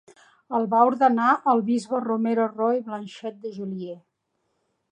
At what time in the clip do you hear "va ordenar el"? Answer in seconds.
0.71-1.61